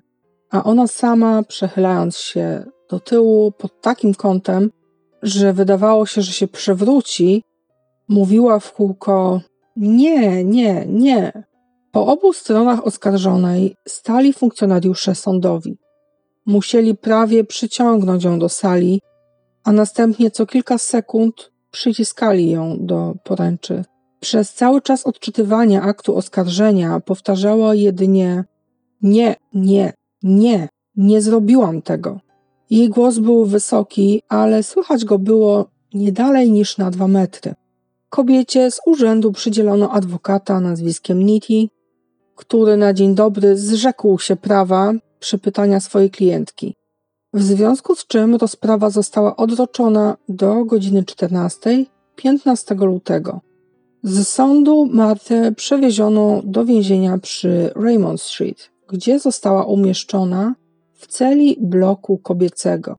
a 0.50 0.64
ona 0.64 0.87
sama, 0.87 1.42
przechylając 1.42 2.16
się 2.16 2.64
do 2.90 3.00
tyłu 3.00 3.52
pod 3.52 3.80
takim 3.80 4.14
kątem, 4.14 4.70
że 5.22 5.52
wydawało 5.52 6.06
się, 6.06 6.22
że 6.22 6.32
się 6.32 6.48
przewróci, 6.48 7.42
mówiła 8.08 8.58
w 8.58 8.72
kółko: 8.72 9.40
Nie, 9.76 10.44
nie, 10.44 10.87
nie. 10.87 11.44
Po 11.92 12.06
obu 12.06 12.32
stronach 12.32 12.87
oskarżonej 12.87 13.76
stali 13.88 14.32
funkcjonariusze 14.32 15.14
sądowi. 15.14 15.78
Musieli 16.48 16.94
prawie 16.94 17.44
przyciągnąć 17.44 18.24
ją 18.24 18.38
do 18.38 18.48
sali, 18.48 19.00
a 19.64 19.72
następnie 19.72 20.30
co 20.30 20.46
kilka 20.46 20.78
sekund 20.78 21.50
przyciskali 21.70 22.50
ją 22.50 22.76
do 22.80 23.14
poręczy. 23.24 23.84
Przez 24.20 24.54
cały 24.54 24.82
czas 24.82 25.06
odczytywania 25.06 25.82
aktu 25.82 26.16
oskarżenia 26.16 27.00
powtarzała 27.00 27.74
jedynie: 27.74 28.44
Nie, 29.02 29.37
nie, 29.54 29.92
nie, 30.22 30.68
nie 30.96 31.22
zrobiłam 31.22 31.82
tego. 31.82 32.20
Jej 32.70 32.88
głos 32.88 33.18
był 33.18 33.44
wysoki, 33.44 34.22
ale 34.28 34.62
słychać 34.62 35.04
go 35.04 35.18
było 35.18 35.66
nie 35.94 36.12
dalej 36.12 36.50
niż 36.50 36.78
na 36.78 36.90
dwa 36.90 37.08
metry. 37.08 37.54
Kobiecie 38.11 38.70
z 38.70 38.80
urzędu 38.87 39.32
przydzielono 39.32 39.90
adwokata 39.90 40.61
nazwiskiem 40.61 41.22
Niti, 41.22 41.70
który 42.37 42.76
na 42.76 42.92
dzień 42.92 43.14
dobry 43.14 43.56
zrzekł 43.56 44.18
się 44.18 44.37
prawa 44.37 44.92
przepytania 45.20 45.81
swojej 45.81 46.11
klientki. 46.11 46.74
W 47.33 47.42
związku 47.42 47.94
z 47.94 48.07
czym 48.07 48.35
rozprawa 48.35 48.90
została 48.90 49.37
odroczona 49.37 50.16
do 50.28 50.64
godziny 50.64 51.04
14 51.04 51.85
15 52.16 52.74
lutego. 52.74 53.40
Z 54.02 54.28
sądu 54.28 54.87
Martę 54.87 55.52
przewieziono 55.52 56.42
do 56.44 56.64
więzienia 56.64 57.18
przy 57.18 57.70
Raymond 57.76 58.20
Street, 58.20 58.70
gdzie 58.88 59.18
została 59.18 59.64
umieszczona 59.64 60.54
w 60.94 61.07
celi 61.07 61.57
bloku 61.61 62.18
kobiecego. 62.18 62.96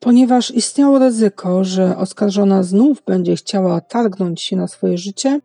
Ponieważ 0.00 0.50
istniało 0.50 0.98
ryzyko, 0.98 1.64
że 1.64 1.96
oskarżona 1.96 2.62
znów 2.62 3.02
będzie 3.06 3.36
chciała 3.36 3.80
targnąć 3.80 4.42
się 4.42 4.56
na 4.56 4.68
swoje 4.68 4.98
życie, 4.98 5.40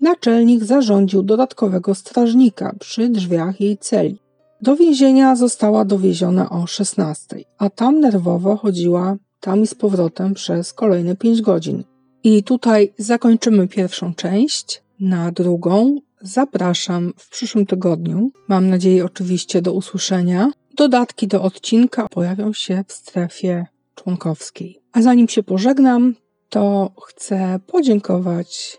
naczelnik 0.00 0.64
zarządził 0.64 1.22
dodatkowego 1.22 1.94
strażnika 1.94 2.74
przy 2.80 3.08
drzwiach 3.08 3.60
jej 3.60 3.78
celi. 3.78 4.18
Do 4.62 4.76
więzienia 4.76 5.36
została 5.36 5.84
dowieziona 5.84 6.50
o 6.50 6.66
16, 6.66 7.44
a 7.58 7.70
tam 7.70 8.00
nerwowo 8.00 8.56
chodziła 8.56 9.16
tam 9.40 9.62
i 9.62 9.66
z 9.66 9.74
powrotem 9.74 10.34
przez 10.34 10.72
kolejne 10.72 11.16
5 11.16 11.42
godzin. 11.42 11.84
I 12.24 12.42
tutaj 12.42 12.92
zakończymy 12.98 13.68
pierwszą 13.68 14.14
część. 14.14 14.82
Na 15.00 15.32
drugą 15.32 15.96
zapraszam 16.20 17.12
w 17.16 17.30
przyszłym 17.30 17.66
tygodniu. 17.66 18.30
Mam 18.48 18.68
nadzieję 18.68 19.04
oczywiście 19.04 19.62
do 19.62 19.72
usłyszenia. 19.72 20.50
Dodatki 20.76 21.28
do 21.28 21.42
odcinka 21.42 22.08
pojawią 22.08 22.52
się 22.52 22.84
w 22.88 22.92
strefie 22.92 23.66
członkowskiej. 23.94 24.80
A 24.92 25.02
zanim 25.02 25.28
się 25.28 25.42
pożegnam, 25.42 26.14
to 26.48 26.90
chcę 27.06 27.60
podziękować 27.66 28.78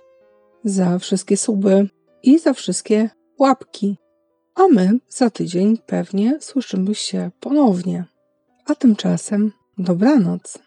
za 0.63 0.99
wszystkie 0.99 1.37
suby 1.37 1.89
i 2.23 2.39
za 2.39 2.53
wszystkie 2.53 3.09
łapki. 3.39 3.97
A 4.57 4.67
my 4.67 4.99
za 5.09 5.29
tydzień 5.29 5.77
pewnie 5.77 6.37
słyszymy 6.41 6.95
się 6.95 7.31
ponownie. 7.39 8.05
A 8.65 8.75
tymczasem 8.75 9.51
dobranoc. 9.77 10.59